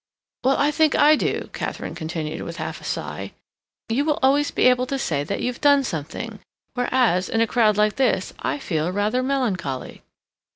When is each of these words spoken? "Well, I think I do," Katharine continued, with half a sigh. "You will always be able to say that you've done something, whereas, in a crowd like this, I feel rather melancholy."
"Well, 0.43 0.57
I 0.57 0.71
think 0.71 0.95
I 0.95 1.15
do," 1.15 1.51
Katharine 1.53 1.93
continued, 1.93 2.41
with 2.41 2.57
half 2.57 2.81
a 2.81 2.83
sigh. 2.83 3.33
"You 3.87 4.03
will 4.03 4.17
always 4.23 4.49
be 4.49 4.63
able 4.65 4.87
to 4.87 4.97
say 4.97 5.23
that 5.23 5.41
you've 5.43 5.61
done 5.61 5.83
something, 5.83 6.39
whereas, 6.73 7.29
in 7.29 7.39
a 7.39 7.45
crowd 7.45 7.77
like 7.77 7.97
this, 7.97 8.33
I 8.39 8.57
feel 8.57 8.91
rather 8.91 9.21
melancholy." 9.21 10.01